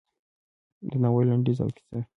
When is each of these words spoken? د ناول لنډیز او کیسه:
د 0.89 0.91
ناول 1.01 1.25
لنډیز 1.29 1.57
او 1.63 1.69
کیسه: 1.77 1.99